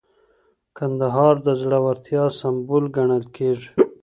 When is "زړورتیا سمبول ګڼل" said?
1.61-3.23